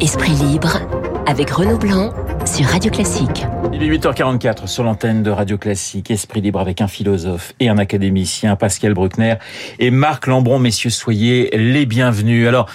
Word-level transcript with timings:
Esprit 0.00 0.32
libre 0.32 0.80
avec 1.26 1.50
Renaud 1.50 1.76
Blanc 1.76 2.14
sur 2.46 2.64
Radio 2.64 2.90
Classique. 2.90 3.44
Il 3.70 3.82
est 3.82 3.98
8h44 3.98 4.66
sur 4.66 4.82
l'antenne 4.82 5.22
de 5.22 5.30
Radio 5.30 5.58
Classique. 5.58 6.10
Esprit 6.10 6.40
libre 6.40 6.58
avec 6.58 6.80
un 6.80 6.88
philosophe 6.88 7.52
et 7.60 7.68
un 7.68 7.76
académicien, 7.76 8.56
Pascal 8.56 8.94
Bruckner 8.94 9.34
et 9.78 9.90
Marc 9.90 10.26
Lambron. 10.26 10.58
Messieurs, 10.58 10.88
soyez 10.88 11.50
les 11.54 11.84
bienvenus. 11.84 12.48
Alors, 12.48 12.66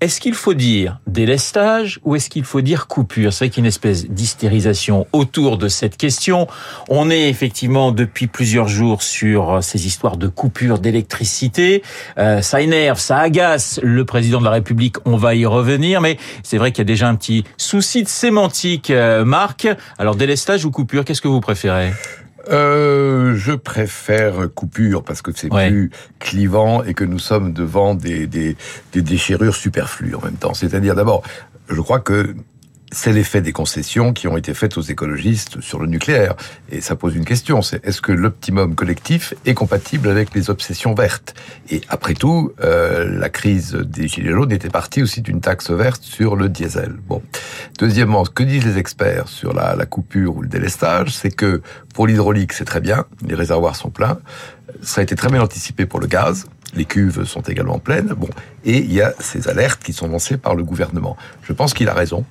est-ce 0.00 0.20
qu'il 0.20 0.34
faut 0.34 0.54
dire 0.54 1.00
délestage 1.08 1.98
ou 2.04 2.14
est-ce 2.14 2.30
qu'il 2.30 2.44
faut 2.44 2.60
dire 2.60 2.86
coupure? 2.86 3.32
C'est 3.32 3.46
vrai 3.46 3.50
qu'il 3.50 3.62
y 3.62 3.62
a 3.62 3.64
une 3.64 3.68
espèce 3.68 4.06
d'hystérisation 4.08 5.08
autour 5.12 5.58
de 5.58 5.66
cette 5.66 5.96
question. 5.96 6.46
On 6.88 7.10
est 7.10 7.28
effectivement 7.28 7.90
depuis 7.90 8.28
plusieurs 8.28 8.68
jours 8.68 9.02
sur 9.02 9.54
euh, 9.54 9.60
ces 9.60 9.86
histoires 9.86 10.16
de 10.16 10.28
coupure 10.28 10.78
d'électricité. 10.78 11.82
Euh, 12.16 12.42
ça 12.42 12.60
énerve, 12.60 13.00
ça 13.00 13.18
agace 13.18 13.80
le 13.82 14.04
président 14.04 14.38
de 14.38 14.44
la 14.44 14.52
République. 14.52 14.96
On 15.04 15.16
va 15.16 15.34
y 15.34 15.46
revenir, 15.46 16.00
mais 16.00 16.16
c'est 16.44 16.58
vrai 16.58 16.70
qu'il 16.70 16.82
y 16.82 16.82
a 16.82 16.84
déjà 16.84 17.08
un 17.08 17.16
petit 17.16 17.42
souci 17.56 18.04
de 18.04 18.08
sémantique, 18.08 18.90
euh, 18.90 19.24
Marc. 19.24 19.66
Alors 19.98 20.14
délestage 20.14 20.64
ou 20.64 20.70
coupure, 20.70 21.04
qu'est-ce 21.04 21.22
que 21.22 21.28
vous 21.28 21.40
préférez? 21.40 21.92
Euh, 22.50 23.34
je 23.36 23.52
préfère 23.52 24.48
coupure 24.54 25.02
parce 25.02 25.22
que 25.22 25.30
c'est 25.34 25.48
plus 25.48 25.90
clivant 26.18 26.82
et 26.82 26.94
que 26.94 27.04
nous 27.04 27.18
sommes 27.18 27.52
devant 27.52 27.94
des, 27.94 28.26
des, 28.26 28.56
des 28.92 29.02
déchirures 29.02 29.54
superflues 29.54 30.14
en 30.14 30.22
même 30.22 30.36
temps. 30.36 30.54
C'est-à-dire 30.54 30.94
d'abord, 30.94 31.22
je 31.68 31.80
crois 31.80 32.00
que 32.00 32.34
c'est 32.90 33.12
l'effet 33.12 33.40
des 33.40 33.52
concessions 33.52 34.12
qui 34.12 34.28
ont 34.28 34.36
été 34.36 34.54
faites 34.54 34.78
aux 34.78 34.82
écologistes 34.82 35.60
sur 35.60 35.78
le 35.78 35.86
nucléaire. 35.86 36.34
Et 36.70 36.80
ça 36.80 36.96
pose 36.96 37.14
une 37.14 37.24
question, 37.24 37.62
c'est 37.62 37.84
est-ce 37.84 38.00
que 38.00 38.12
l'optimum 38.12 38.74
collectif 38.74 39.34
est 39.44 39.54
compatible 39.54 40.08
avec 40.08 40.34
les 40.34 40.50
obsessions 40.50 40.94
vertes? 40.94 41.34
Et 41.70 41.82
après 41.88 42.14
tout, 42.14 42.52
euh, 42.62 43.04
la 43.18 43.28
crise 43.28 43.72
des 43.74 44.08
Gilets 44.08 44.32
jaunes 44.32 44.52
était 44.52 44.70
partie 44.70 45.02
aussi 45.02 45.20
d'une 45.20 45.40
taxe 45.40 45.70
verte 45.70 46.02
sur 46.02 46.36
le 46.36 46.48
diesel. 46.48 46.94
Bon. 47.06 47.22
Deuxièmement, 47.78 48.24
ce 48.24 48.30
que 48.30 48.42
disent 48.42 48.64
les 48.64 48.78
experts 48.78 49.28
sur 49.28 49.52
la, 49.52 49.76
la 49.76 49.86
coupure 49.86 50.36
ou 50.36 50.42
le 50.42 50.48
délestage, 50.48 51.10
c'est 51.10 51.30
que 51.30 51.62
pour 51.94 52.06
l'hydraulique, 52.06 52.52
c'est 52.52 52.64
très 52.64 52.80
bien, 52.80 53.04
les 53.26 53.34
réservoirs 53.34 53.76
sont 53.76 53.90
pleins. 53.90 54.18
Ça 54.82 55.00
a 55.00 55.04
été 55.04 55.14
très 55.14 55.28
bien 55.28 55.42
anticipé 55.42 55.86
pour 55.86 56.00
le 56.00 56.06
gaz. 56.06 56.46
Les 56.74 56.84
cuves 56.84 57.24
sont 57.24 57.40
également 57.40 57.78
pleines. 57.78 58.08
Bon, 58.08 58.28
et 58.64 58.78
il 58.78 58.92
y 58.92 59.00
a 59.00 59.14
ces 59.20 59.48
alertes 59.48 59.82
qui 59.82 59.92
sont 59.92 60.08
lancées 60.08 60.36
par 60.36 60.54
le 60.54 60.62
gouvernement. 60.62 61.16
Je 61.42 61.52
pense 61.52 61.72
qu'il 61.72 61.88
a 61.88 61.94
raison. 61.94 62.24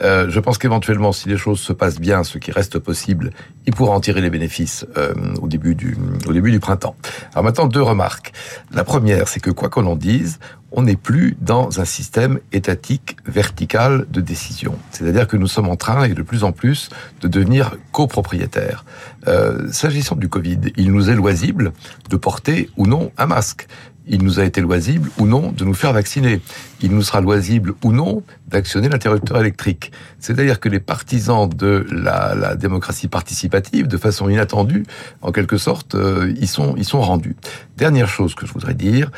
Euh, 0.00 0.30
je 0.30 0.40
pense 0.40 0.58
qu'éventuellement, 0.58 1.12
si 1.12 1.28
les 1.28 1.36
choses 1.36 1.60
se 1.60 1.72
passent 1.72 2.00
bien, 2.00 2.24
ce 2.24 2.38
qui 2.38 2.52
reste 2.52 2.78
possible, 2.78 3.30
il 3.66 3.74
pourra 3.74 3.94
en 3.94 4.00
tirer 4.00 4.20
les 4.20 4.30
bénéfices 4.30 4.86
euh, 4.96 5.14
au 5.40 5.48
début 5.48 5.74
du 5.74 5.96
au 6.26 6.32
début 6.32 6.50
du 6.50 6.60
printemps. 6.60 6.96
Alors 7.32 7.44
maintenant, 7.44 7.66
deux 7.66 7.82
remarques. 7.82 8.32
La 8.72 8.84
première, 8.84 9.28
c'est 9.28 9.40
que 9.40 9.50
quoi 9.50 9.68
qu'on 9.68 9.86
en 9.86 9.96
dise, 9.96 10.38
on 10.72 10.82
n'est 10.82 10.96
plus 10.96 11.36
dans 11.40 11.80
un 11.80 11.84
système 11.84 12.40
étatique 12.52 13.16
vertical 13.26 14.06
de 14.10 14.20
décision. 14.20 14.74
C'est-à-dire 14.90 15.28
que 15.28 15.36
nous 15.36 15.46
sommes 15.46 15.68
en 15.68 15.76
train, 15.76 16.04
et 16.04 16.14
de 16.14 16.22
plus 16.22 16.44
en 16.44 16.52
plus, 16.52 16.88
de 17.20 17.28
devenir 17.28 17.76
copropriétaires. 17.92 18.84
Euh, 19.28 19.70
S'agissant 19.70 20.16
du 20.16 20.28
Covid, 20.28 20.60
il 20.76 20.92
nous 20.92 21.10
est 21.10 21.14
loisible 21.14 21.72
de 22.08 22.16
porter 22.16 22.70
ou 22.76 22.86
non 22.86 23.12
un 23.18 23.26
masque 23.26 23.66
il 24.06 24.22
nous 24.22 24.40
a 24.40 24.44
été 24.44 24.60
loisible 24.60 25.10
ou 25.18 25.26
non 25.26 25.52
de 25.52 25.64
nous 25.64 25.74
faire 25.74 25.92
vacciner. 25.92 26.40
Il 26.80 26.90
nous 26.90 27.02
sera 27.02 27.20
loisible 27.20 27.74
ou 27.84 27.92
non 27.92 28.22
d'actionner 28.48 28.88
l'interrupteur 28.88 29.38
électrique. 29.38 29.92
C'est-à-dire 30.18 30.60
que 30.60 30.68
les 30.68 30.80
partisans 30.80 31.48
de 31.48 31.86
la, 31.90 32.56
démocratie 32.56 33.08
participative, 33.08 33.86
de 33.86 33.96
façon 33.96 34.28
inattendue, 34.28 34.84
en 35.20 35.32
quelque 35.32 35.56
sorte, 35.56 35.94
euh, 35.94 36.32
ils 36.38 36.48
sont 36.48 36.74
ils 36.76 36.84
sont 36.84 37.00
rendus. 37.00 37.36
Dernière 37.76 38.08
chose 38.08 38.34
que 38.34 38.46
je 38.46 38.52
voudrais 38.52 38.74
dire, 38.74 39.10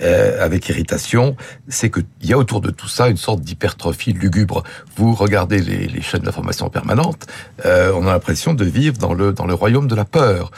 euh, 0.00 0.42
avec 0.42 0.68
irritation, 0.68 1.36
c'est 1.68 1.90
qu'il 1.90 2.04
y 2.22 2.32
a 2.32 2.38
autour 2.38 2.60
de 2.60 2.70
tout 2.70 2.88
ça 2.88 3.08
une 3.08 3.16
sorte 3.16 3.40
d'hypertrophie 3.40 4.12
lugubre. 4.12 4.62
Vous 4.96 5.14
regardez 5.14 5.60
les, 5.60 5.86
les 5.86 6.00
chaînes 6.00 6.22
d'information 6.22 6.70
permanente, 6.70 7.26
euh, 7.66 7.92
on 7.94 8.06
a 8.06 8.12
l'impression 8.12 8.54
de 8.54 8.64
vivre 8.64 8.96
dans 8.98 9.14
le 9.14 9.32
dans 9.32 9.46
le 9.46 9.54
royaume 9.54 9.88
de 9.88 9.94
la 9.94 10.04
peur. 10.04 10.50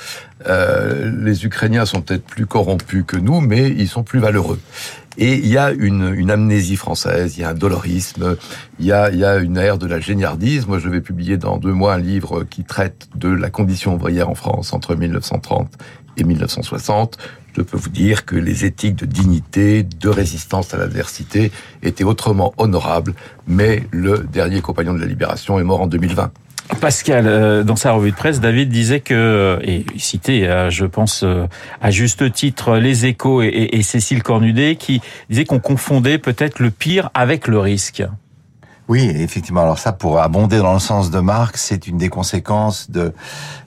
Euh, 0.47 1.11
les 1.21 1.45
Ukrainiens 1.45 1.87
sont 1.87 2.03
peut-être 2.03 2.25
plus 2.25 2.47
corrompus 2.47 3.05
que 3.07 3.17
nous, 3.17 3.41
mais 3.41 3.71
ils 3.71 3.89
sont 3.89 4.03
plus 4.03 4.19
valeureux. 4.19 4.61
Et 5.17 5.35
il 5.35 5.47
y 5.47 5.59
a 5.59 5.71
une, 5.71 6.13
une, 6.13 6.31
amnésie 6.31 6.75
française, 6.75 7.37
il 7.37 7.43
y 7.43 7.45
a 7.45 7.51
un 7.51 7.55
dolorisme, 7.55 8.37
il 8.81 8.87
y 8.87 8.93
a, 8.93 9.11
il 9.11 9.19
y 9.19 9.25
a 9.25 9.37
une 9.37 9.57
ère 9.57 9.79
de 9.79 9.87
la 9.87 10.01
géniardise. 10.01 10.67
Moi, 10.67 10.81
je 10.81 10.89
vais 10.89 11.01
publier 11.01 11.37
dans 11.37 11.57
deux 11.57 11.73
mois 11.73 11.95
un 11.95 11.99
livre 11.99 12.43
qui 12.43 12.65
traite 12.65 13.09
de 13.15 13.29
la 13.29 13.49
condition 13.49 13.95
ouvrière 13.95 14.29
en 14.29 14.35
France 14.35 14.73
entre 14.73 14.97
1930 14.97 15.71
et 16.17 16.25
1960. 16.25 17.19
Je 17.57 17.63
peux 17.63 17.77
vous 17.77 17.91
dire 17.91 18.25
que 18.25 18.35
les 18.35 18.65
éthiques 18.65 18.97
de 18.97 19.07
dignité, 19.07 19.85
de 19.85 20.09
résistance 20.09 20.75
à 20.75 20.79
l'adversité 20.79 21.53
étaient 21.83 22.05
autrement 22.05 22.53
honorables, 22.59 23.15
mais 23.47 23.85
le 23.93 24.27
dernier 24.31 24.61
compagnon 24.61 24.95
de 24.95 25.01
la 25.01 25.07
libération 25.07 25.59
est 25.61 25.65
mort 25.65 25.81
en 25.81 25.87
2020. 25.87 26.33
Pascal, 26.81 27.27
euh, 27.27 27.63
dans 27.63 27.77
sa 27.77 27.93
revue 27.93 28.11
de 28.11 28.17
presse, 28.17 28.41
David 28.41 28.71
disait 28.71 29.01
que, 29.01 29.59
et 29.63 29.85
cité, 29.99 30.49
euh, 30.49 30.71
je 30.71 30.87
pense 30.87 31.23
euh, 31.23 31.47
à 31.81 31.91
juste 31.91 32.33
titre, 32.33 32.77
les 32.77 33.07
échos 33.07 33.43
et, 33.43 33.69
et 33.73 33.83
Cécile 33.83 34.23
Cornudet, 34.23 34.77
qui 34.77 35.01
disait 35.29 35.45
qu'on 35.45 35.61
confondait 35.61 36.19
peut-être 36.19 36.61
le 36.61 36.71
pire 36.71 37.11
avec 37.15 37.49
le 37.49 37.59
risque. 37.59 38.03
Oui, 38.87 39.11
effectivement. 39.15 39.63
Alors 39.63 39.79
ça, 39.79 39.93
pour 39.93 40.21
abonder 40.21 40.59
dans 40.59 40.75
le 40.75 40.79
sens 40.79 41.11
de 41.11 41.19
Marx, 41.19 41.63
c'est 41.63 41.87
une 41.87 41.97
des 41.97 42.11
conséquences 42.11 42.91
de 42.91 43.15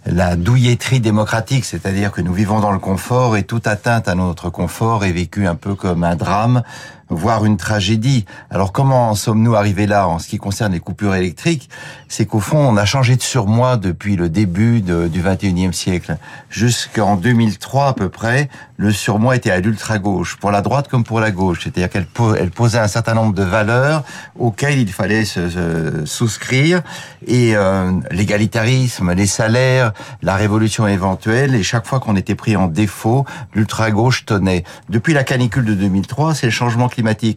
la 0.05 0.35
douilletterie 0.35 0.99
démocratique, 0.99 1.65
c'est-à-dire 1.65 2.11
que 2.11 2.21
nous 2.21 2.33
vivons 2.33 2.59
dans 2.59 2.71
le 2.71 2.77
confort 2.77 3.35
et 3.35 3.41
toute 3.41 3.65
atteinte 3.65 4.07
à 4.07 4.13
notre 4.13 4.51
confort 4.51 5.05
est 5.05 5.11
vécue 5.11 5.47
un 5.47 5.55
peu 5.55 5.73
comme 5.73 6.03
un 6.03 6.15
drame, 6.15 6.61
voire 7.09 7.45
une 7.45 7.57
tragédie. 7.57 8.25
Alors 8.49 8.71
comment 8.71 9.15
sommes-nous 9.15 9.55
arrivés 9.55 9.87
là 9.87 10.07
en 10.07 10.19
ce 10.19 10.27
qui 10.27 10.37
concerne 10.37 10.73
les 10.73 10.79
coupures 10.79 11.15
électriques? 11.15 11.69
C'est 12.07 12.25
qu'au 12.25 12.39
fond, 12.39 12.57
on 12.57 12.77
a 12.77 12.85
changé 12.85 13.15
de 13.15 13.21
surmoi 13.21 13.77
depuis 13.77 14.15
le 14.15 14.29
début 14.29 14.81
du 14.81 15.21
21e 15.21 15.73
siècle. 15.73 16.17
Jusqu'en 16.49 17.15
2003 17.15 17.87
à 17.87 17.93
peu 17.93 18.09
près, 18.09 18.49
le 18.77 18.91
surmoi 18.91 19.35
était 19.35 19.51
à 19.51 19.59
l'ultra-gauche, 19.59 20.37
pour 20.37 20.51
la 20.51 20.61
droite 20.61 20.87
comme 20.87 21.03
pour 21.03 21.19
la 21.19 21.31
gauche. 21.31 21.61
C'est-à-dire 21.63 21.89
qu'elle 21.89 22.07
elle 22.37 22.51
posait 22.51 22.79
un 22.79 22.87
certain 22.87 23.13
nombre 23.13 23.33
de 23.33 23.43
valeurs 23.43 24.03
auxquelles 24.37 24.79
il 24.79 24.91
fallait 24.91 25.25
se, 25.25 25.49
se 25.49 26.05
souscrire. 26.05 26.81
Et 27.25 27.55
euh, 27.55 27.91
l'égalitarisme, 28.11 29.13
les 29.13 29.27
salaires, 29.27 29.93
la 30.21 30.35
révolution 30.35 30.87
éventuelle, 30.87 31.55
et 31.55 31.63
chaque 31.63 31.85
fois 31.85 31.99
qu'on 31.99 32.15
était 32.15 32.35
pris 32.35 32.55
en 32.55 32.67
défaut, 32.67 33.25
l'ultra-gauche 33.53 34.25
tenait. 34.25 34.63
Depuis 34.89 35.13
la 35.13 35.23
canicule 35.23 35.65
de 35.65 35.73
2003, 35.73 36.35
c'est 36.35 36.47
le 36.47 36.51
changement 36.51 36.89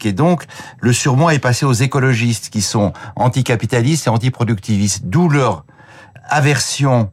Et 0.05 0.13
donc, 0.13 0.45
le 0.81 0.93
surmoi 0.93 1.35
est 1.35 1.39
passé 1.39 1.67
aux 1.67 1.73
écologistes, 1.73 2.49
qui 2.51 2.63
sont 2.63 2.93
anticapitalistes 3.17 4.07
et 4.07 4.11
antiproductivistes, 4.11 5.03
d'où 5.05 5.29
leur 5.29 5.65
aversion 6.29 7.11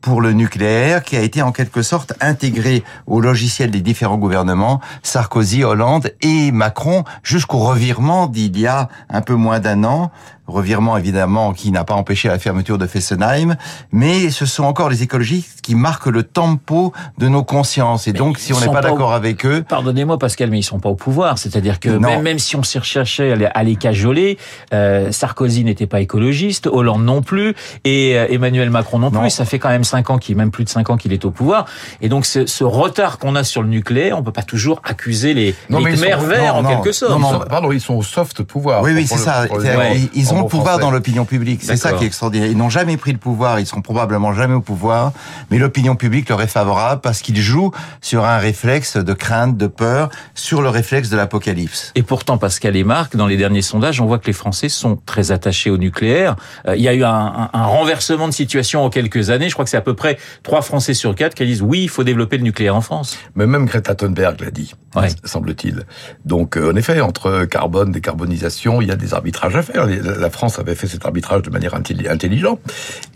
pour 0.00 0.22
le 0.22 0.32
nucléaire 0.32 1.02
qui 1.02 1.16
a 1.16 1.20
été 1.20 1.42
en 1.42 1.52
quelque 1.52 1.82
sorte 1.82 2.14
intégré 2.20 2.82
au 3.06 3.20
logiciel 3.20 3.70
des 3.70 3.82
différents 3.82 4.16
gouvernements, 4.16 4.80
Sarkozy, 5.02 5.62
Hollande 5.62 6.12
et 6.22 6.52
Macron, 6.52 7.04
jusqu'au 7.22 7.58
revirement 7.58 8.26
d'il 8.26 8.58
y 8.58 8.66
a 8.66 8.88
un 9.10 9.20
peu 9.20 9.34
moins 9.34 9.60
d'un 9.60 9.84
an, 9.84 10.10
revirement 10.50 10.96
évidemment 10.96 11.52
qui 11.52 11.70
n'a 11.70 11.84
pas 11.84 11.94
empêché 11.94 12.28
la 12.28 12.38
fermeture 12.38 12.78
de 12.78 12.86
Fessenheim, 12.86 13.56
mais 13.92 14.30
ce 14.30 14.46
sont 14.46 14.64
encore 14.64 14.88
les 14.88 15.02
écologistes 15.02 15.60
qui 15.62 15.74
marquent 15.74 16.06
le 16.06 16.22
tempo 16.22 16.92
de 17.18 17.28
nos 17.28 17.44
consciences. 17.44 18.06
Et 18.06 18.12
mais 18.12 18.18
donc, 18.18 18.38
si 18.38 18.52
on 18.52 18.60
n'est 18.60 18.66
pas, 18.66 18.74
pas 18.74 18.90
d'accord 18.90 19.12
avec 19.12 19.44
eux... 19.46 19.64
Pardonnez-moi 19.68 20.18
Pascal, 20.18 20.50
mais 20.50 20.58
ils 20.58 20.62
sont 20.62 20.80
pas 20.80 20.88
au 20.88 20.94
pouvoir. 20.94 21.38
C'est-à-dire 21.38 21.80
que 21.80 21.88
même, 21.88 22.22
même, 22.22 22.38
si 22.38 22.56
on 22.56 22.62
s'y 22.62 22.78
recherchait 22.78 23.48
à 23.54 23.62
les 23.62 23.76
cajoler, 23.76 24.38
euh, 24.72 25.12
Sarkozy 25.12 25.64
n'était 25.64 25.86
pas 25.86 26.00
écologiste, 26.00 26.66
Hollande 26.66 27.04
non 27.04 27.22
plus, 27.22 27.54
et 27.84 28.18
euh, 28.18 28.26
Emmanuel 28.28 28.70
Macron 28.70 28.98
non, 28.98 29.10
non, 29.10 29.20
plus. 29.20 29.30
Ça 29.30 29.44
fait 29.44 29.58
quand 29.58 29.68
même 29.68 29.84
cinq 29.84 30.10
ans 30.10 30.18
qu'il, 30.18 30.36
même 30.36 30.50
plus 30.50 30.64
de 30.64 30.68
cinq 30.68 30.90
ans 30.90 30.96
qu'il 30.96 31.12
est 31.12 31.24
au 31.24 31.30
pouvoir. 31.30 31.66
Et 32.00 32.08
donc, 32.08 32.26
ce, 32.26 32.46
ce, 32.46 32.64
retard 32.64 33.18
qu'on 33.18 33.34
a 33.36 33.44
sur 33.44 33.62
le 33.62 33.68
nucléaire, 33.68 34.18
on 34.18 34.22
peut 34.22 34.32
pas 34.32 34.42
toujours 34.42 34.80
accuser 34.84 35.34
les, 35.34 35.54
non, 35.68 35.78
les 35.78 35.94
Khmer 35.94 36.16
verts 36.26 36.56
en 36.56 36.64
quelque 36.64 36.92
sorte. 36.92 37.12
Non, 37.12 37.32
non, 37.32 37.40
pardon, 37.48 37.72
ils 37.72 37.80
sont 37.80 37.94
au 37.94 38.02
soft 38.02 38.42
pouvoir. 38.42 38.82
Oui, 38.82 38.92
oui, 38.94 39.06
c'est 39.06 39.18
ça. 39.18 39.46
Le, 39.46 40.08
ils 40.14 40.34
ont 40.34 40.39
le 40.40 40.48
pouvoir 40.48 40.78
dans 40.78 40.90
l'opinion 40.90 41.24
publique. 41.24 41.60
C'est 41.62 41.76
ça 41.76 41.92
qui 41.92 42.04
est 42.04 42.06
extraordinaire. 42.06 42.48
Ils 42.50 42.56
n'ont 42.56 42.70
jamais 42.70 42.96
pris 42.96 43.12
le 43.12 43.18
pouvoir, 43.18 43.60
ils 43.60 43.66
seront 43.66 43.82
probablement 43.82 44.32
jamais 44.32 44.54
au 44.54 44.60
pouvoir, 44.60 45.12
mais 45.50 45.58
l'opinion 45.58 45.96
publique 45.96 46.28
leur 46.28 46.42
est 46.42 46.46
favorable 46.46 47.00
parce 47.00 47.22
qu'ils 47.22 47.40
jouent 47.40 47.72
sur 48.00 48.24
un 48.24 48.38
réflexe 48.38 48.96
de 48.96 49.12
crainte, 49.12 49.56
de 49.56 49.66
peur, 49.66 50.10
sur 50.34 50.62
le 50.62 50.68
réflexe 50.68 51.10
de 51.10 51.16
l'apocalypse. 51.16 51.92
Et 51.94 52.02
pourtant, 52.02 52.38
Pascal 52.38 52.76
et 52.76 52.84
Marc, 52.84 53.16
dans 53.16 53.26
les 53.26 53.36
derniers 53.36 53.62
sondages, 53.62 54.00
on 54.00 54.06
voit 54.06 54.18
que 54.18 54.26
les 54.26 54.32
Français 54.32 54.68
sont 54.68 54.96
très 55.06 55.32
attachés 55.32 55.70
au 55.70 55.78
nucléaire. 55.78 56.36
Euh, 56.66 56.76
il 56.76 56.82
y 56.82 56.88
a 56.88 56.94
eu 56.94 57.04
un, 57.04 57.10
un, 57.10 57.50
un, 57.52 57.64
renversement 57.64 58.28
de 58.28 58.32
situation 58.32 58.84
en 58.84 58.90
quelques 58.90 59.30
années. 59.30 59.48
Je 59.48 59.54
crois 59.54 59.64
que 59.64 59.70
c'est 59.70 59.76
à 59.76 59.82
peu 59.82 59.94
près 59.94 60.18
trois 60.42 60.62
Français 60.62 60.94
sur 60.94 61.14
quatre 61.14 61.34
qui 61.34 61.44
disent 61.46 61.62
oui, 61.62 61.82
il 61.82 61.88
faut 61.88 62.04
développer 62.04 62.36
le 62.36 62.44
nucléaire 62.44 62.76
en 62.76 62.80
France. 62.80 63.18
Mais 63.34 63.46
même 63.46 63.66
Greta 63.66 63.94
Thunberg 63.94 64.40
l'a 64.40 64.50
dit, 64.50 64.74
ouais. 64.96 65.08
semble-t-il. 65.24 65.84
Donc, 66.24 66.56
euh, 66.56 66.72
en 66.72 66.76
effet, 66.76 67.00
entre 67.00 67.44
carbone, 67.44 67.92
décarbonisation, 67.92 68.80
il 68.80 68.88
y 68.88 68.90
a 68.90 68.96
des 68.96 69.14
arbitrages 69.14 69.56
à 69.56 69.62
faire. 69.62 69.86
La 69.86 70.29
France 70.30 70.58
avait 70.58 70.74
fait 70.74 70.86
cet 70.86 71.04
arbitrage 71.04 71.42
de 71.42 71.50
manière 71.50 71.74
intelligente. 71.74 72.60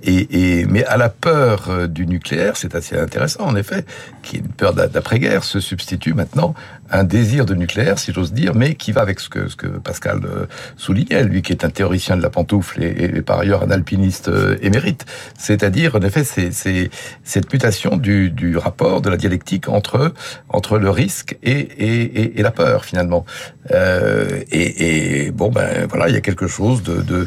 Et, 0.03 0.67
mais 0.69 0.85
à 0.85 0.97
la 0.97 1.09
peur 1.09 1.89
du 1.89 2.07
nucléaire, 2.07 2.57
c'est 2.57 2.75
assez 2.75 2.97
intéressant 2.97 3.45
en 3.45 3.57
effet, 3.57 3.85
qui 4.23 4.37
est 4.37 4.41
une 4.41 4.49
peur 4.49 4.75
d'après-guerre, 4.75 5.45
se 5.45 5.61
substitue 5.61 6.15
maintenant 6.15 6.55
un 6.91 7.05
désir 7.05 7.47
de 7.47 7.55
nucléaire, 7.55 7.99
si 7.99 8.13
j'ose 8.13 8.33
dire, 8.33 8.55
mais 8.55 8.75
qui 8.75 8.93
va 8.93 9.01
avec 9.01 9.21
ce 9.21 9.29
que, 9.29 9.49
ce 9.49 9.57
que 9.57 9.67
Pascal 9.67 10.21
euh, 10.25 10.47
soulignait, 10.77 11.25
lui 11.25 11.43
qui 11.43 11.53
est 11.53 11.65
un 11.65 11.71
théoricien 11.71 12.17
de 12.17 12.23
la 12.23 12.31
pantoufle 12.31 12.83
et, 12.83 13.23
par 13.23 13.41
ailleurs 13.41 13.63
un 13.63 13.71
alpiniste 13.71 14.29
euh, 14.29 14.57
émérite. 14.63 15.07
C'est-à-dire, 15.39 15.97
en 15.97 16.01
effet, 16.01 16.25
c'est 16.25 16.91
cette 17.23 17.53
mutation 17.53 17.97
du, 17.97 18.31
du, 18.31 18.57
rapport, 18.57 19.01
de 19.01 19.11
la 19.11 19.17
dialectique 19.17 19.69
entre, 19.69 20.13
entre 20.49 20.79
le 20.79 20.91
risque 20.91 21.37
et, 21.43 21.59
et, 21.59 22.39
et 22.39 22.43
la 22.43 22.51
peur, 22.51 22.85
finalement. 22.85 23.25
Euh, 23.73 24.43
et, 24.51 25.31
bon, 25.31 25.51
ben 25.51 25.87
voilà, 25.89 26.09
il 26.09 26.15
y 26.15 26.19
a 26.19 26.21
quelque 26.21 26.47
chose 26.47 26.83
de, 26.83 27.01
de 27.01 27.27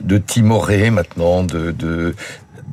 de 0.00 0.18
timoré 0.18 0.90
maintenant, 0.90 1.42
de, 1.42 1.70
de, 1.70 2.14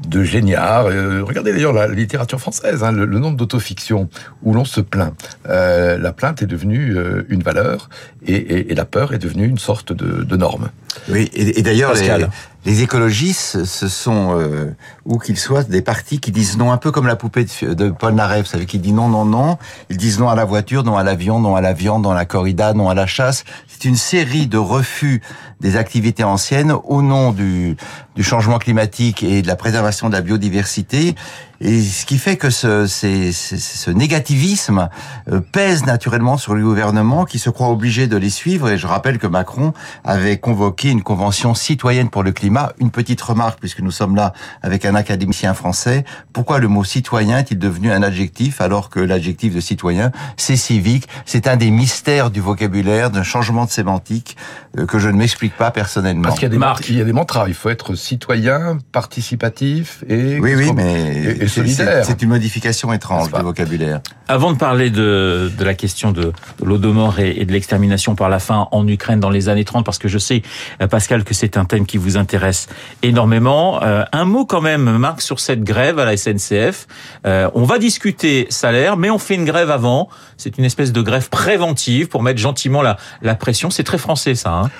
de 0.07 0.23
Géniard. 0.23 0.88
Euh, 0.88 1.23
regardez 1.23 1.53
d'ailleurs 1.53 1.73
la 1.73 1.88
littérature 1.88 2.39
française, 2.39 2.83
hein, 2.83 2.91
le, 2.91 3.05
nombre 3.05 3.38
d'autofictions 3.38 4.09
où 4.41 4.53
l'on 4.53 4.65
se 4.65 4.81
plaint. 4.81 5.13
Euh, 5.47 5.97
la 5.97 6.13
plainte 6.13 6.41
est 6.41 6.47
devenue 6.47 6.95
euh, 6.95 7.23
une 7.29 7.44
valeur 7.44 7.89
et, 8.25 8.71
et, 8.71 8.75
la 8.75 8.85
peur 8.85 9.13
est 9.13 9.19
devenue 9.19 9.47
une 9.47 9.57
sorte 9.57 9.94
de, 9.94 10.23
de 10.23 10.38
norme. 10.38 10.69
Oui, 11.09 11.29
et, 11.33 11.59
et 11.59 11.61
d'ailleurs, 11.61 11.94
les 11.94 12.25
écologistes, 12.65 13.65
ce 13.65 13.88
sont, 13.88 14.39
euh, 14.39 14.74
où 15.06 15.18
qu'ils 15.18 15.38
soient, 15.38 15.63
des 15.63 15.81
partis 15.81 16.19
qui 16.19 16.31
disent 16.31 16.57
non, 16.57 16.71
un 16.71 16.77
peu 16.77 16.92
comme 16.92 17.07
la 17.07 17.18
poupée 17.18 17.45
de, 17.62 17.89
Paul 17.89 18.13
Naref, 18.13 18.56
vous 18.56 18.65
qui 18.65 18.80
dit 18.80 18.94
non, 18.94 19.10
non, 19.10 19.25
non. 19.25 19.57
Ils 19.89 19.98
disent 19.98 20.19
non 20.19 20.30
à 20.30 20.36
la 20.36 20.45
voiture, 20.45 20.83
non 20.83 20.95
à 20.95 21.04
l'avion, 21.04 21.39
non 21.39 21.56
à 21.56 21.62
la 21.62 21.74
viande, 21.74 22.04
non 22.04 22.12
à 22.12 22.15
la 22.15 22.25
corrida, 22.25 22.74
non 22.74 22.89
à 22.89 22.94
la 22.94 23.06
chasse. 23.06 23.44
C'est 23.68 23.86
une 23.86 23.98
série 23.98 24.48
de 24.48 24.57
refus 24.57 25.21
des 25.60 25.75
activités 25.75 26.24
anciennes 26.24 26.74
au 26.86 27.01
nom 27.01 27.31
du, 27.31 27.75
du 28.15 28.24
changement 28.24 28.60
climatique 28.60 29.24
et 29.24 29.42
de 29.42 29.48
la 29.48 29.56
préservation 29.56 30.07
de 30.07 30.13
la 30.13 30.21
biodiversité. 30.21 31.16
Et 31.65 31.81
ce 31.81 32.06
qui 32.06 32.18
fait 32.18 32.36
que 32.36 32.50
ce, 32.50 32.88
ce 32.88 33.89
négativisme 33.89 34.89
euh, 35.31 35.39
pèse 35.39 35.86
naturellement 35.86 36.38
sur 36.38 36.56
le 36.56 36.62
gouvernement 36.62 37.24
qui 37.24 37.39
se 37.39 37.50
croit 37.50 37.69
obligé 37.69 38.07
de 38.07 38.18
les 38.18 38.30
suivre. 38.30 38.69
Et 38.69 38.77
je 38.77 38.86
rappelle 38.86 39.18
que 39.18 39.27
Macron 39.27 39.74
avait 40.04 40.38
convoqué 40.38 40.89
une 40.89 41.04
convention 41.04 41.56
citoyenne 41.56 42.10
pour 42.10 42.21
le 42.21 42.33
climat. 42.33 42.74
Une 42.80 42.92
petite 42.92 43.21
remarque, 43.21 43.60
puisque 43.62 43.80
nous 43.80 43.92
sommes 43.92 44.18
là 44.18 44.33
avec 44.62 44.83
un 44.83 44.94
académicien 44.94 45.54
français. 45.54 46.04
Pourquoi 46.33 46.60
le 46.60 46.68
mot 46.68 46.83
citoyen 46.83 47.38
est-il 47.38 47.60
devenu 47.60 47.94
un 47.94 48.04
adjectif 48.04 48.59
alors 48.59 48.89
que 48.89 49.00
l'adjectif 49.00 49.56
de 49.56 49.62
citoyen, 49.62 50.12
c'est 50.36 50.57
civique? 50.57 51.07
C'est 51.25 51.48
un 51.48 51.56
des 51.56 51.71
mystères 51.71 52.30
du 52.30 52.42
vocabulaire, 52.42 53.09
d'un 53.09 53.24
changement 53.24 53.63
de 53.63 53.69
sémantique 53.69 54.36
euh, 54.77 54.86
que 54.86 55.00
je 55.00 55.07
ne 55.07 55.16
m'explique 55.16 55.56
pas 55.56 55.71
personnellement. 55.71 56.24
Parce 56.24 56.39
qu'il 56.39 56.44
y 56.44 56.54
a 56.54 56.57
des, 56.57 56.89
il 56.89 56.98
y 56.98 57.01
a 57.01 57.06
des 57.06 57.13
mantras. 57.13 57.45
Il 57.48 57.54
faut 57.54 57.69
être 57.69 57.95
citoyen, 57.95 58.80
participatif 58.92 60.04
et... 60.09 60.42
Oui, 60.42 60.56
oui, 60.56 60.74
mais... 60.75 61.38
C'est 61.53 62.21
une 62.21 62.29
modification 62.29 62.91
étrange 62.94 63.31
du 63.31 63.41
vocabulaire. 63.41 64.01
Avant 64.27 64.53
de 64.53 64.57
parler 64.57 64.89
de, 64.89 65.51
de 65.57 65.63
la 65.63 65.73
question 65.73 66.11
de, 66.11 66.21
de 66.23 66.65
l'Odomor 66.65 67.19
et, 67.19 67.31
et, 67.31 67.45
de 67.45 67.51
l'extermination 67.51 68.15
par 68.15 68.29
la 68.29 68.39
faim 68.39 68.67
en 68.71 68.88
Ukraine 68.88 69.19
dans 69.19 69.29
les 69.29 69.50
années 69.50 69.65
30, 69.65 69.85
parce 69.85 69.97
que 69.97 70.07
je 70.07 70.17
sais, 70.17 70.41
euh, 70.81 70.88
Pascal, 70.88 71.23
que 71.23 71.33
c'est 71.33 71.57
un 71.57 71.65
thème 71.65 71.85
qui 71.85 71.97
vous 71.97 72.17
intéresse 72.17 72.67
énormément. 73.01 73.83
Euh, 73.83 74.03
un 74.11 74.25
mot 74.25 74.45
quand 74.45 74.61
même, 74.61 74.97
Marc, 74.97 75.21
sur 75.21 75.39
cette 75.39 75.63
grève 75.63 76.00
à 76.00 76.05
la 76.05 76.15
SNCF. 76.15 76.88
Euh, 77.25 77.50
on 77.53 77.63
va 77.63 77.79
discuter 77.79 78.47
salaire, 78.49 78.97
mais 78.97 79.09
on 79.09 79.19
fait 79.19 79.35
une 79.35 79.45
grève 79.45 79.69
avant. 79.69 80.09
C'est 80.38 80.57
une 80.57 80.65
espèce 80.65 80.91
de 80.91 81.01
grève 81.01 81.29
préventive 81.29 82.07
pour 82.07 82.23
mettre 82.23 82.39
gentiment 82.39 82.81
la, 82.81 82.97
la 83.21 83.35
pression. 83.35 83.69
C'est 83.69 83.83
très 83.83 83.97
français, 83.97 84.35
ça. 84.35 84.51
Hein? 84.53 84.71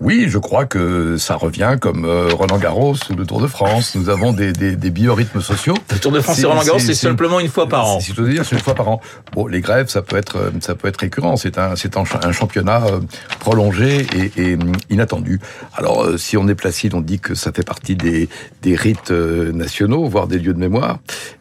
Oui, 0.00 0.26
je 0.28 0.38
crois 0.38 0.64
que 0.64 1.16
ça 1.18 1.36
revient 1.36 1.76
comme 1.80 2.04
euh, 2.04 2.28
Roland 2.32 2.58
Garros 2.58 2.94
ou 3.10 3.14
le 3.14 3.26
Tour 3.26 3.40
de 3.40 3.46
France. 3.46 3.94
Nous 3.94 4.08
avons 4.08 4.32
des, 4.32 4.52
des, 4.52 4.74
des 4.74 4.90
biorhythmes 4.90 5.40
sociaux. 5.42 5.74
Le 5.92 5.98
Tour 5.98 6.12
de 6.12 6.20
France 6.20 6.38
et 6.38 6.46
Roland 6.46 6.64
Garros, 6.64 6.78
c'est 6.78 6.94
simplement 6.94 7.38
une 7.38 7.48
fois 7.48 7.68
par 7.68 7.86
an. 7.86 8.00
Si 8.00 8.12
je 8.14 8.22
veux 8.22 8.32
dire, 8.32 8.44
c'est 8.44 8.56
une 8.56 8.62
fois 8.62 8.74
par 8.74 8.88
an. 8.88 9.00
Bon, 9.32 9.46
les 9.46 9.60
grèves, 9.60 9.88
ça 9.88 10.00
peut 10.02 10.16
être, 10.16 10.36
euh, 10.36 10.50
ça 10.60 10.74
peut 10.74 10.88
être 10.88 10.98
récurrent. 10.98 11.36
C'est 11.36 11.58
un, 11.58 11.76
c'est 11.76 11.96
un, 11.96 12.32
championnat 12.32 12.82
euh, 12.86 13.00
prolongé 13.40 14.06
et, 14.16 14.52
et 14.52 14.58
inattendu. 14.88 15.38
Alors, 15.74 16.18
si 16.18 16.36
on 16.36 16.48
est 16.48 16.54
placide, 16.54 16.94
on 16.94 17.02
dit 17.02 17.20
que 17.20 17.34
ça 17.34 17.52
fait 17.52 17.66
partie 17.66 17.94
des, 17.94 18.28
des 18.62 18.76
rites 18.76 19.10
nationaux, 19.10 20.08
voire 20.08 20.26
des 20.26 20.38
lieux 20.38 20.54
de 20.54 20.58
mémoire. 20.58 20.98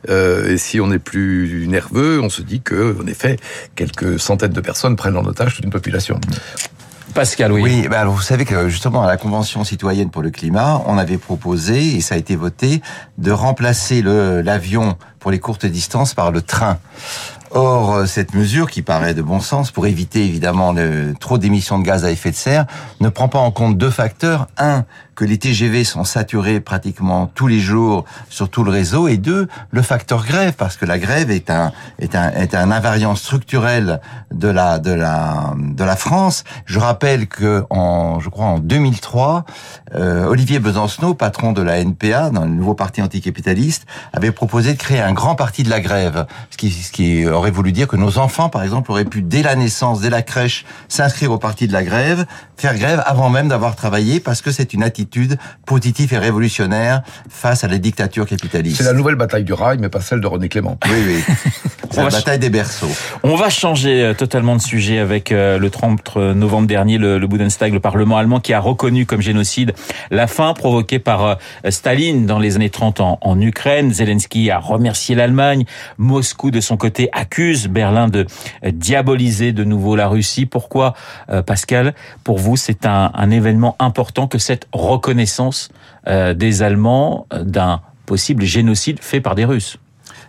Euh, 0.09 0.51
et 0.51 0.57
si 0.57 0.79
on 0.79 0.91
est 0.91 0.99
plus 0.99 1.65
nerveux, 1.67 2.19
on 2.21 2.29
se 2.29 2.41
dit 2.41 2.61
que, 2.61 2.97
en 3.01 3.07
effet, 3.07 3.37
quelques 3.75 4.19
centaines 4.19 4.53
de 4.53 4.61
personnes 4.61 4.95
prennent 4.95 5.17
en 5.17 5.25
otage 5.25 5.55
toute 5.55 5.65
une 5.65 5.71
population. 5.71 6.19
Pascal, 7.13 7.51
oui. 7.51 7.61
Oui, 7.63 7.87
ben 7.89 7.99
alors 7.99 8.13
vous 8.13 8.21
savez 8.21 8.45
que 8.45 8.69
justement 8.69 9.03
à 9.03 9.07
la 9.07 9.17
Convention 9.17 9.63
citoyenne 9.63 10.09
pour 10.09 10.21
le 10.21 10.29
climat, 10.29 10.81
on 10.85 10.97
avait 10.97 11.17
proposé, 11.17 11.95
et 11.95 12.01
ça 12.01 12.15
a 12.15 12.17
été 12.17 12.35
voté, 12.35 12.81
de 13.17 13.31
remplacer 13.31 14.01
l'avion 14.01 14.95
pour 15.19 15.31
les 15.31 15.39
courtes 15.39 15.65
distances 15.65 16.13
par 16.13 16.31
le 16.31 16.41
train. 16.41 16.77
Or, 17.51 17.95
euh, 17.95 18.05
cette 18.05 18.35
mesure, 18.35 18.69
qui 18.69 18.83
paraît 18.83 19.15
de 19.15 19.23
bon 19.23 19.39
sens 19.39 19.71
pour 19.71 19.87
éviter 19.87 20.23
évidemment 20.23 20.71
le, 20.71 21.15
trop 21.19 21.39
d'émissions 21.39 21.79
de 21.79 21.83
gaz 21.83 22.05
à 22.05 22.11
effet 22.11 22.29
de 22.29 22.35
serre, 22.35 22.65
ne 22.99 23.09
prend 23.09 23.27
pas 23.27 23.39
en 23.39 23.49
compte 23.49 23.75
deux 23.77 23.89
facteurs. 23.89 24.47
Un, 24.57 24.85
que 25.19 25.25
les 25.25 25.37
TGV 25.37 25.83
sont 25.83 26.05
saturés 26.05 26.61
pratiquement 26.61 27.29
tous 27.35 27.47
les 27.47 27.59
jours 27.59 28.05
sur 28.29 28.47
tout 28.47 28.63
le 28.63 28.71
réseau, 28.71 29.09
et 29.09 29.17
deux, 29.17 29.49
le 29.69 29.81
facteur 29.81 30.25
grève, 30.25 30.53
parce 30.53 30.77
que 30.77 30.85
la 30.85 30.97
grève 30.97 31.29
est 31.29 31.49
un 31.49 31.73
est 31.99 32.15
un 32.15 32.31
est 32.31 32.55
un 32.55 32.71
invariant 32.71 33.15
structurel 33.15 33.99
de 34.33 34.47
la 34.47 34.79
de 34.79 34.91
la 34.91 35.55
de 35.57 35.83
la 35.83 35.97
France. 35.97 36.45
Je 36.65 36.79
rappelle 36.79 37.27
que 37.27 37.65
en 37.69 38.21
je 38.21 38.29
crois 38.29 38.45
en 38.45 38.59
2003, 38.59 39.43
euh, 39.95 40.25
Olivier 40.25 40.59
Besancenot, 40.59 41.15
patron 41.15 41.51
de 41.51 41.63
la 41.63 41.79
NPA, 41.79 42.29
dans 42.29 42.45
le 42.45 42.51
nouveau 42.51 42.73
parti 42.73 43.01
anticapitaliste, 43.01 43.87
avait 44.13 44.31
proposé 44.31 44.71
de 44.71 44.77
créer 44.77 45.01
un 45.01 45.11
grand 45.11 45.35
parti 45.35 45.63
de 45.63 45.69
la 45.69 45.81
grève, 45.81 46.27
ce 46.49 46.55
qui 46.55 46.71
ce 46.71 46.93
qui 46.93 47.27
aurait 47.27 47.51
voulu 47.51 47.73
dire 47.73 47.89
que 47.89 47.97
nos 47.97 48.19
enfants, 48.19 48.47
par 48.47 48.63
exemple, 48.63 48.89
auraient 48.89 49.03
pu 49.03 49.21
dès 49.21 49.43
la 49.43 49.57
naissance, 49.57 49.99
dès 49.99 50.09
la 50.09 50.21
crèche, 50.21 50.65
s'inscrire 50.87 51.33
au 51.33 51.37
parti 51.37 51.67
de 51.67 51.73
la 51.73 51.83
grève, 51.83 52.25
faire 52.55 52.77
grève 52.77 53.03
avant 53.05 53.29
même 53.29 53.49
d'avoir 53.49 53.75
travaillé, 53.75 54.21
parce 54.21 54.41
que 54.41 54.51
c'est 54.51 54.73
une 54.73 54.81
attitude 54.81 55.08
positif 55.65 56.13
et 56.13 56.17
révolutionnaire 56.17 57.01
face 57.29 57.63
à 57.63 57.67
la 57.67 57.77
dictature 57.77 58.25
capitaliste. 58.25 58.77
C'est 58.77 58.83
la 58.83 58.93
nouvelle 58.93 59.15
bataille 59.15 59.43
du 59.43 59.53
rail, 59.53 59.77
mais 59.79 59.89
pas 59.89 60.01
celle 60.01 60.21
de 60.21 60.27
René 60.27 60.49
Clément. 60.49 60.77
Oui, 60.85 61.03
oui. 61.07 61.35
C'est 61.91 62.03
la 62.03 62.09
bataille 62.09 62.37
des 62.37 62.51
berceaux. 62.51 62.89
On 63.23 63.35
va 63.35 63.49
changer 63.49 64.03
euh, 64.03 64.13
totalement 64.13 64.55
de 64.55 64.61
sujet 64.61 64.99
avec 64.99 65.31
euh, 65.31 65.57
le 65.57 65.71
30 65.71 66.17
novembre 66.17 66.67
dernier, 66.67 66.99
le, 66.99 67.17
Bundestag, 67.25 67.73
le 67.73 67.79
Parlement 67.79 68.17
allemand, 68.17 68.39
qui 68.39 68.53
a 68.53 68.59
reconnu 68.59 69.07
comme 69.07 69.21
génocide 69.21 69.73
la 70.11 70.27
faim 70.27 70.53
provoquée 70.53 70.99
par 70.99 71.25
euh, 71.25 71.35
Staline 71.69 72.27
dans 72.27 72.37
les 72.37 72.57
années 72.57 72.69
30 72.69 72.99
en, 72.99 73.17
en 73.21 73.41
Ukraine. 73.41 73.91
Zelensky 73.91 74.51
a 74.51 74.59
remercié 74.59 75.15
l'Allemagne. 75.15 75.65
Moscou, 75.97 76.51
de 76.51 76.61
son 76.61 76.77
côté, 76.77 77.09
accuse 77.11 77.67
Berlin 77.67 78.07
de 78.07 78.27
diaboliser 78.63 79.51
de 79.51 79.63
nouveau 79.63 79.95
la 79.95 80.07
Russie. 80.07 80.45
Pourquoi, 80.45 80.93
Pascal, 81.45 81.93
pour 82.23 82.37
vous, 82.37 82.55
c'est 82.55 82.85
un, 82.85 83.11
un 83.13 83.31
événement 83.31 83.75
important 83.79 84.27
que 84.27 84.37
cette 84.37 84.67
reconnaissance 84.73 84.98
euh, 86.07 86.33
des 86.33 86.61
Allemands 86.61 87.27
euh, 87.33 87.43
d'un 87.43 87.81
possible 88.05 88.43
génocide 88.43 88.99
fait 89.01 89.21
par 89.21 89.35
des 89.35 89.45
Russes. 89.45 89.77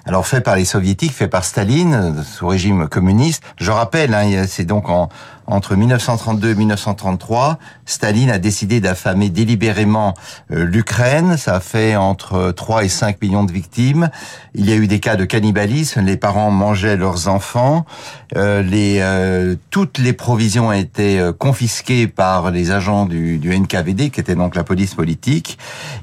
Alors 0.07 0.27
fait 0.27 0.41
par 0.41 0.57
les 0.57 0.65
soviétiques, 0.65 1.13
fait 1.13 1.29
par 1.29 1.45
Staline, 1.45 1.95
euh, 1.95 2.23
sous 2.23 2.49
régime 2.49 2.89
communiste. 2.89 3.43
Je 3.59 3.71
rappelle, 3.71 4.15
hein, 4.15 4.45
c'est 4.47 4.65
donc 4.65 4.89
en, 4.89 5.09
entre 5.51 5.75
1932 5.75 6.51
et 6.51 6.55
1933, 6.55 7.59
Staline 7.85 8.31
a 8.31 8.39
décidé 8.39 8.81
d'affamer 8.81 9.31
délibérément 9.31 10.15
euh, 10.53 10.65
l'Ukraine. 10.65 11.37
Ça 11.37 11.57
a 11.57 11.61
fait 11.61 11.97
entre 11.97 12.53
3 12.53 12.85
et 12.85 12.89
5 12.89 13.21
millions 13.21 13.43
de 13.43 13.53
victimes. 13.53 14.11
Il 14.55 14.69
y 14.69 14.73
a 14.73 14.77
eu 14.77 14.87
des 14.87 15.01
cas 15.01 15.17
de 15.17 15.25
cannibalisme. 15.25 16.03
Les 16.03 16.17
parents 16.17 16.53
mangeaient 16.53 16.97
leurs 16.97 17.27
enfants. 17.27 17.85
Euh, 18.37 18.63
euh, 18.73 19.57
toutes 19.71 19.99
les 19.99 20.13
provisions 20.13 20.73
été 20.73 21.31
confisquées 21.39 22.07
par 22.07 22.53
les 22.53 22.71
agents 22.71 23.07
du, 23.07 23.41
NKVD, 23.43 24.11
qui 24.11 24.21
était 24.21 24.37
donc 24.37 24.55
la 24.55 24.63
police 24.63 24.95
politique. 24.95 25.59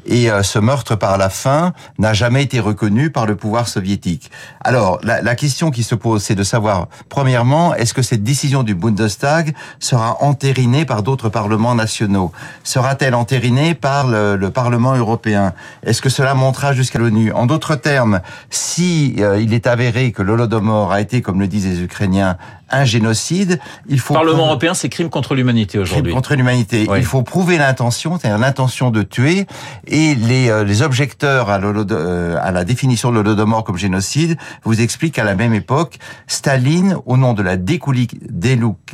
Et 0.05 0.27
ce 0.43 0.59
meurtre 0.59 0.95
par 0.95 1.17
la 1.17 1.29
faim 1.29 1.73
n'a 1.99 2.13
jamais 2.13 2.43
été 2.43 2.59
reconnu 2.59 3.11
par 3.11 3.25
le 3.25 3.35
pouvoir 3.35 3.67
soviétique. 3.67 4.29
Alors, 4.61 4.99
la 5.03 5.35
question 5.35 5.71
qui 5.71 5.83
se 5.83 5.95
pose, 5.95 6.23
c'est 6.23 6.35
de 6.35 6.43
savoir, 6.43 6.87
premièrement, 7.07 7.73
est-ce 7.75 7.93
que 7.93 8.01
cette 8.01 8.23
décision 8.23 8.63
du 8.63 8.75
Bundestag 8.75 9.36
sera 9.79 10.23
entérinée 10.23 10.85
par 10.85 11.03
d'autres 11.03 11.29
parlements 11.29 11.75
nationaux. 11.75 12.31
Sera-t-elle 12.63 13.15
entérinée 13.15 13.73
par 13.73 14.07
le, 14.07 14.37
Parlement 14.49 14.95
européen? 14.95 15.53
Est-ce 15.83 16.01
que 16.01 16.09
cela 16.09 16.33
montera 16.33 16.73
jusqu'à 16.73 16.99
l'ONU? 16.99 17.31
En 17.33 17.45
d'autres 17.45 17.75
termes, 17.75 18.21
si 18.49 19.15
euh, 19.19 19.41
il 19.41 19.53
est 19.53 19.67
avéré 19.67 20.11
que 20.11 20.21
l'Holodomor 20.21 20.91
a 20.91 21.01
été, 21.01 21.21
comme 21.21 21.39
le 21.39 21.47
disent 21.47 21.67
les 21.67 21.81
Ukrainiens, 21.81 22.37
un 22.69 22.85
génocide, 22.85 23.59
il 23.87 23.99
faut... 23.99 24.13
Parlement 24.13 24.47
européen, 24.47 24.73
c'est 24.73 24.89
crime 24.89 25.09
contre 25.09 25.35
l'humanité 25.35 25.79
aujourd'hui. 25.79 26.03
Crime 26.03 26.15
contre 26.15 26.35
l'humanité. 26.35 26.87
Il 26.97 27.05
faut 27.05 27.21
prouver 27.21 27.57
l'intention, 27.57 28.17
c'est-à-dire 28.19 28.39
l'intention 28.39 28.91
de 28.91 29.03
tuer, 29.03 29.47
et 29.85 30.15
les, 30.15 30.49
euh, 30.49 30.63
les 30.63 30.81
objecteurs 30.81 31.49
à, 31.49 31.59
euh, 31.59 32.37
à 32.41 32.51
la 32.51 32.63
définition 32.63 33.09
de 33.09 33.15
l'Holodomor 33.15 33.63
comme 33.63 33.77
génocide 33.77 34.37
vous 34.63 34.81
expliquent 34.81 35.15
qu'à 35.15 35.23
la 35.23 35.35
même 35.35 35.53
époque, 35.53 35.97
Staline, 36.27 36.97
au 37.05 37.17
nom 37.17 37.33
de 37.33 37.41
la 37.41 37.57
découlic, 37.57 38.17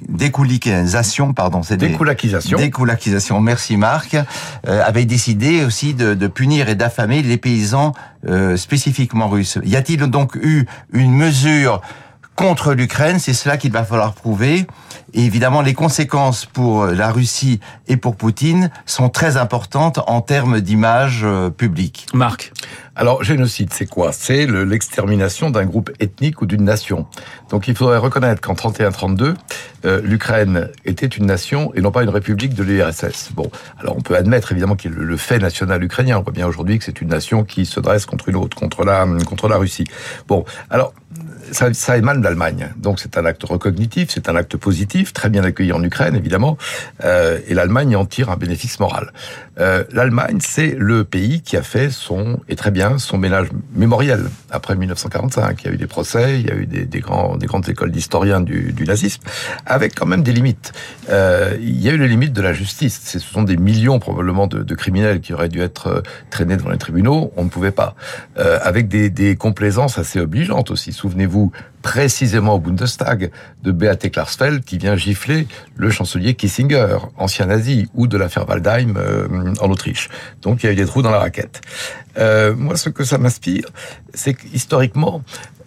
découlicisation, 0.10 1.34
pardon, 1.34 1.64
c'est 1.64 1.78
découlakisation. 1.78 2.58
Découlakisation, 2.58 3.40
merci 3.42 3.78
Marc, 3.78 4.16
euh, 4.16 4.84
avait 4.86 5.06
décidé 5.06 5.66
aussi 5.66 5.94
de, 5.94 6.14
de 6.14 6.28
punir 6.28 6.70
et 6.70 6.76
d'affamer 6.76 7.22
les 7.22 7.38
paysans 7.38 7.94
spécifiquement 8.56 9.28
russes. 9.28 9.60
Y 9.66 9.76
a-t-il 9.76 10.00
donc 10.08 10.36
eu 10.36 10.66
une 10.94 11.12
mesure 11.14 11.82
contre 12.36 12.74
l'Ukraine. 12.74 13.20
C'est 13.20 13.34
cela 13.34 13.58
qu'il 13.58 13.72
va 13.72 13.84
falloir 13.84 14.14
prouver. 14.14 14.66
Et 15.14 15.26
évidemment, 15.26 15.62
les 15.62 15.74
conséquences 15.74 16.46
pour 16.46 16.88
la 16.88 17.12
Russie 17.12 17.60
et 17.88 17.98
pour 17.98 18.16
Poutine 18.16 18.72
sont 18.86 19.10
très 19.10 19.38
importantes 19.38 20.00
en 20.08 20.22
termes 20.22 20.60
d'image 20.60 21.22
euh, 21.24 21.50
publique. 21.50 22.08
Marc. 22.14 22.52
Alors, 22.96 23.24
génocide, 23.24 23.74
c'est 23.74 23.88
quoi? 23.88 24.12
C'est 24.14 24.46
l'extermination 24.46 25.50
d'un 25.50 25.66
groupe 25.66 25.92
ethnique 26.00 26.42
ou 26.42 26.46
d'une 26.46 26.64
nation. 26.64 27.08
Donc, 27.50 27.68
il 27.68 27.76
faudrait 27.76 27.98
reconnaître 27.98 28.40
qu'en 28.40 28.54
31-32, 28.54 29.34
euh, 29.86 30.00
l'Ukraine 30.04 30.70
était 30.86 31.08
une 31.08 31.26
nation 31.26 31.74
et 31.74 31.82
non 31.82 31.92
pas 31.92 32.04
une 32.04 32.10
république 32.10 32.54
de 32.54 32.64
l'URSS. 32.64 33.32
Bon, 33.34 33.50
alors 33.80 33.98
on 33.98 34.02
peut 34.02 34.16
admettre 34.16 34.52
évidemment 34.52 34.76
qu'il 34.76 34.92
le 34.92 35.18
fait 35.18 35.40
national 35.40 35.84
ukrainien. 35.84 36.20
On 36.20 36.22
voit 36.22 36.34
bien 36.34 36.48
aujourd'hui 36.48 36.78
que 36.78 36.86
c'est 36.86 37.02
une 37.02 37.10
nation 37.10 37.44
qui 37.44 37.66
se 37.66 37.80
dresse 37.80 38.06
contre 38.06 38.30
une 38.30 38.36
autre, 38.36 38.56
contre 38.56 38.86
la 38.86 39.06
contre 39.28 39.48
la 39.48 39.58
Russie. 39.58 39.86
Bon, 40.28 40.46
alors 40.70 40.94
ça, 41.54 41.98
émane 41.98 42.22
d'Allemagne. 42.22 42.70
Donc 42.78 43.00
c'est 43.00 43.18
un 43.18 43.26
acte 43.26 43.44
recognitif, 43.44 44.10
c'est 44.12 44.30
un 44.30 44.36
acte 44.36 44.58
positif, 44.58 45.14
très 45.14 45.30
bien 45.30 45.44
accueilli 45.44 45.72
en 45.72 45.84
Ukraine 45.84 46.16
évidemment, 46.16 46.58
euh, 47.04 47.40
et 47.48 47.54
l'Allemagne 47.54 47.96
en 47.96 48.06
tire 48.06 48.30
un 48.30 48.38
bénéfice 48.38 48.80
moral. 48.80 49.12
Euh, 49.60 49.84
L'Allemagne, 49.92 50.40
c'est 50.42 50.76
le 50.78 51.04
pays 51.04 51.42
qui 51.42 51.58
a 51.58 51.62
fait 51.62 51.92
son, 51.92 52.40
et 52.50 52.56
très 52.56 52.72
bien, 52.72 52.98
son 52.98 53.18
ménage 53.18 53.50
mémoriel 53.76 54.26
après 54.50 54.76
1945. 54.76 55.62
Il 55.62 55.68
y 55.68 55.70
a 55.70 55.74
eu 55.74 55.78
des 55.78 55.88
procès, 55.88 56.40
il 56.40 56.48
y 56.48 56.52
a 56.52 56.56
eu 56.56 56.66
des, 56.66 57.00
grandes 57.00 57.70
écoles 57.70 57.92
d'historiens 57.92 58.42
du, 58.42 58.74
nazisme, 58.88 59.22
avec 59.66 59.96
quand 59.96 60.08
même 60.08 60.24
des 60.24 60.34
limites. 60.34 60.74
Euh, 61.10 61.56
il 61.62 61.80
y 61.82 61.90
a 61.90 61.94
eu 61.94 61.98
les 61.98 62.08
limites 62.08 62.34
de 62.34 62.42
la 62.42 62.54
justice. 62.54 63.00
Ce 63.06 63.20
sont 63.20 63.44
des 63.44 63.58
millions 63.58 64.00
probablement 64.00 64.48
de, 64.48 64.74
criminels 64.76 65.22
qui 65.22 65.34
auraient 65.34 65.50
dû 65.50 65.62
être 65.62 66.02
traînés 66.32 66.58
devant 66.58 66.72
les 66.72 66.80
tribunaux. 66.80 67.32
On 67.38 67.44
ne 67.44 67.50
pouvait 67.50 67.72
pas. 67.72 67.96
Avec 68.36 68.88
des, 68.88 69.12
des 69.12 69.36
complaisances 69.36 70.00
assez 70.00 70.20
obligeantes 70.20 70.72
aussi. 70.72 70.92
Souvenez-vous 70.94 71.43
précisément 71.82 72.56
au 72.56 72.60
Bundestag 72.60 73.32
de 73.62 73.72
Beate 73.72 74.10
Klarsfeld 74.10 74.64
qui 74.64 74.78
vient 74.78 74.96
gifler 74.96 75.48
le 75.76 75.90
chancelier 75.90 76.34
Kissinger, 76.34 76.98
ancien 77.18 77.48
nazi, 77.48 77.90
ou 77.94 78.08
de 78.08 78.18
l'affaire 78.18 78.48
Waldheim 78.48 78.96
euh, 78.98 79.54
en 79.60 79.70
Autriche. 79.70 80.10
Donc 80.42 80.64
il 80.64 80.68
y 80.68 80.70
a 80.70 80.74
eu 80.74 80.76
des 80.76 80.86
trous 80.86 81.02
dans 81.02 81.12
la 81.12 81.20
raquette. 81.20 81.62
Euh, 82.18 82.56
moi, 82.56 82.78
ce 82.78 82.90
que 82.90 83.04
ça 83.04 83.18
m'inspire, 83.18 83.66
c'est 84.14 84.34
qu'historiquement, 84.34 85.24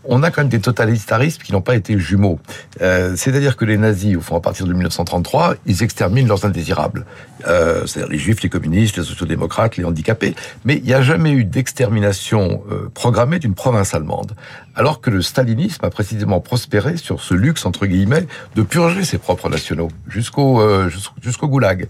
on 0.08 0.22
a 0.22 0.30
quand 0.30 0.42
même 0.42 0.48
des 0.48 0.60
totalitarismes 0.60 1.42
qui 1.42 1.52
n'ont 1.52 1.60
pas 1.62 1.76
été 1.76 1.98
jumeaux. 1.98 2.38
Euh, 2.82 3.14
C'est-à-dire 3.16 3.56
que 3.56 3.64
les 3.64 3.76
nazis, 3.78 4.16
au 4.16 4.20
fond, 4.20 4.36
à 4.36 4.40
partir 4.40 4.66
de 4.66 4.72
1933, 4.72 5.54
ils 5.66 5.82
exterminent 5.82 6.28
leurs 6.28 6.44
indésirables. 6.44 7.04
Euh, 7.46 7.86
C'est-à-dire 7.86 8.10
les 8.10 8.18
juifs, 8.18 8.42
les 8.42 8.48
communistes, 8.48 8.96
les 8.96 9.04
sociodémocrates, 9.04 9.76
les 9.76 9.84
handicapés. 9.84 10.34
Mais 10.64 10.76
il 10.76 10.84
n'y 10.84 10.94
a 10.94 11.02
jamais 11.02 11.32
eu 11.32 11.44
d'extermination 11.44 12.62
euh, 12.70 12.90
programmée 12.94 13.38
d'une 13.38 13.54
province 13.54 13.94
allemande. 13.94 14.32
Alors 14.74 15.00
que 15.00 15.08
le 15.08 15.22
stalinisme 15.22 15.84
a 15.84 15.90
précisément 15.90 16.40
prospéré 16.40 16.96
sur 16.98 17.20
ce 17.22 17.32
luxe, 17.34 17.64
entre 17.64 17.86
guillemets, 17.86 18.26
de 18.56 18.62
purger 18.62 19.04
ses 19.04 19.16
propres 19.18 19.48
nationaux 19.48 19.88
jusqu'au 20.08 20.60
euh, 20.60 20.90
jusqu'au 21.22 21.48
goulag. 21.48 21.88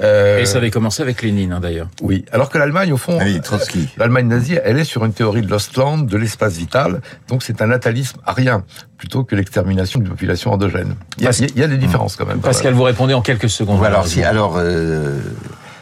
Euh, 0.00 0.40
Et 0.40 0.46
ça 0.46 0.58
avait 0.58 0.70
commencé 0.70 1.02
avec 1.02 1.20
Lénine, 1.22 1.52
hein, 1.52 1.60
d'ailleurs. 1.60 1.88
Oui. 2.00 2.24
Alors 2.32 2.48
que 2.48 2.56
l'Allemagne, 2.58 2.92
au 2.92 2.96
fond, 2.96 3.18
oui, 3.22 3.40
Trotsky. 3.42 3.88
l'Allemagne 3.98 4.26
nazie, 4.28 4.58
elle 4.64 4.78
est 4.78 4.84
sur 4.84 5.04
une 5.04 5.12
théorie 5.12 5.42
de 5.42 5.50
l'Ostland, 5.50 6.06
de 6.06 6.16
l'espace 6.16 6.56
vital. 6.56 7.00
Donc 7.28 7.42
c'est 7.44 7.60
un 7.60 7.66
natalisme 7.66 8.18
arien 8.24 8.64
plutôt 8.96 9.22
que 9.24 9.36
l'extermination 9.36 10.00
d'une 10.00 10.08
population 10.08 10.52
endogène. 10.52 10.94
Il 11.18 11.24
y, 11.24 11.26
a, 11.26 11.30
il 11.30 11.58
y 11.58 11.62
a 11.62 11.68
des 11.68 11.76
différences 11.76 12.16
quand 12.16 12.26
même. 12.26 12.40
Pascal, 12.40 12.72
vous 12.72 12.82
répondez 12.82 13.12
en 13.12 13.20
quelques 13.20 13.50
secondes. 13.50 13.76
Voilà, 13.76 13.96
alors, 13.96 14.06
si, 14.06 14.22
alors 14.22 14.54
euh, 14.56 15.20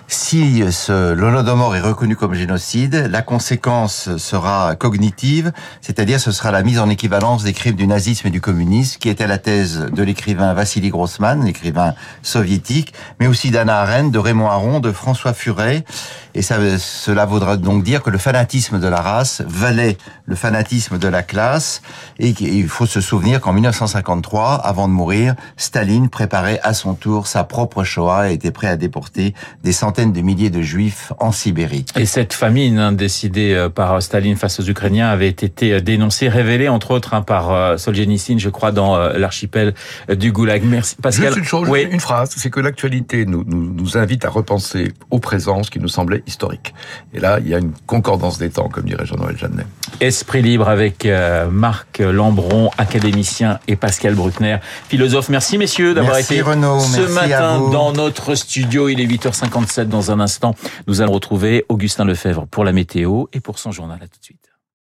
si 0.08 0.64
ce, 0.72 1.12
l'Holodomor 1.12 1.76
est 1.76 1.80
reconnu 1.80 2.16
comme 2.16 2.34
génocide, 2.34 3.08
la 3.10 3.22
conséquence 3.22 4.16
sera 4.16 4.74
cognitive, 4.74 5.52
c'est-à-dire 5.80 6.18
ce 6.20 6.32
sera 6.32 6.50
la 6.50 6.62
mise 6.62 6.80
en 6.80 6.90
équivalence 6.90 7.44
des 7.44 7.52
crimes 7.52 7.76
du 7.76 7.86
nazisme 7.86 8.26
et 8.26 8.30
du 8.30 8.40
communisme, 8.40 8.98
qui 8.98 9.08
était 9.08 9.28
la 9.28 9.38
thèse 9.38 9.86
de 9.92 10.02
l'écrivain 10.02 10.52
Vassili 10.54 10.90
Grossman, 10.90 11.44
l'écrivain 11.44 11.94
soviétique, 12.22 12.92
mais 13.20 13.28
aussi 13.28 13.50
d'Anna 13.50 13.80
Arendt, 13.80 14.10
de 14.10 14.18
Raymond 14.18 14.48
Aron, 14.48 14.80
de 14.80 14.90
François 14.90 15.32
Furet. 15.32 15.84
Et 16.34 16.42
ça, 16.42 16.56
cela 16.78 17.26
vaudra 17.26 17.56
donc 17.56 17.84
dire 17.84 18.02
que 18.02 18.10
le 18.10 18.18
fanatisme 18.18 18.80
de 18.80 18.88
la 18.88 19.00
race 19.00 19.42
valait 19.46 19.98
le 20.24 20.34
fanatisme 20.34 20.98
de 20.98 21.08
la 21.08 21.22
classe. 21.22 21.82
Et 22.18 22.34
il 22.40 22.68
faut 22.68 22.86
se 22.86 23.00
souvenir 23.00 23.40
qu'en 23.40 23.52
1953, 23.52 24.54
avant 24.54 24.88
de 24.88 24.92
mourir, 24.92 25.34
Staline 25.56 26.08
préparait 26.08 26.60
à 26.62 26.72
son 26.72 26.94
tour 26.94 27.26
sa 27.26 27.44
propre 27.44 27.84
Shoah 27.84 28.30
et 28.30 28.34
était 28.34 28.50
prêt 28.50 28.68
à 28.68 28.76
déporter 28.76 29.34
des 29.62 29.72
centaines 29.72 30.12
de 30.12 30.20
milliers 30.22 30.50
de 30.50 30.62
juifs 30.62 31.12
en 31.18 31.32
Sibérie. 31.32 31.84
Et 31.96 32.06
cette 32.06 32.32
famine 32.32 32.78
hein, 32.78 32.92
décidée 32.92 33.68
par 33.74 34.02
Staline 34.02 34.36
face 34.36 34.60
aux 34.60 34.64
Ukrainiens 34.64 35.08
avait 35.08 35.28
été 35.28 35.80
dénoncée, 35.80 36.28
révélée 36.28 36.68
entre 36.68 36.92
autres 36.92 37.14
hein, 37.14 37.22
par 37.22 37.78
Solzhenitsyn, 37.78 38.38
je 38.38 38.48
crois, 38.48 38.72
dans 38.72 38.96
l'archipel 38.96 39.74
du 40.08 40.32
Goulag. 40.32 40.62
Merci 40.64 40.96
Pascal. 40.96 41.26
Juste 41.26 41.38
une 41.38 41.44
chose, 41.44 41.68
oui. 41.68 41.86
une 41.90 42.00
phrase, 42.00 42.30
c'est 42.36 42.50
que 42.50 42.60
l'actualité 42.60 43.26
nous, 43.26 43.44
nous, 43.46 43.72
nous 43.72 43.98
invite 43.98 44.24
à 44.24 44.30
repenser 44.30 44.92
au 45.10 45.18
présent 45.18 45.62
ce 45.62 45.70
qui 45.70 45.78
nous 45.78 45.88
semblait 45.88 46.21
historique. 46.26 46.74
Et 47.12 47.20
là, 47.20 47.38
il 47.40 47.48
y 47.48 47.54
a 47.54 47.58
une 47.58 47.72
concordance 47.86 48.38
des 48.38 48.50
temps, 48.50 48.68
comme 48.68 48.84
dirait 48.84 49.06
Jean-Noël 49.06 49.36
Jeannet. 49.36 49.66
Esprit 50.00 50.42
libre 50.42 50.68
avec 50.68 51.06
euh, 51.06 51.48
Marc 51.50 51.98
Lambron, 51.98 52.70
académicien, 52.78 53.58
et 53.68 53.76
Pascal 53.76 54.14
Bruckner, 54.14 54.58
philosophe. 54.88 55.28
Merci 55.28 55.58
messieurs 55.58 55.94
d'avoir 55.94 56.18
été 56.18 56.40
Renaud, 56.40 56.80
ce 56.80 57.00
matin 57.12 57.60
dans 57.70 57.92
notre 57.92 58.34
studio. 58.34 58.88
Il 58.88 59.00
est 59.00 59.06
8h57 59.06 59.84
dans 59.84 60.10
un 60.10 60.20
instant. 60.20 60.54
Nous 60.86 61.00
allons 61.00 61.12
retrouver 61.12 61.64
Augustin 61.68 62.04
Lefebvre 62.04 62.46
pour 62.46 62.64
la 62.64 62.72
météo 62.72 63.24
et 63.32 63.40
pour 63.40 63.58
son 63.58 63.72
journal. 63.72 63.98
À 64.02 64.06
tout 64.06 64.18
de 64.18 64.24
suite. 64.24 64.51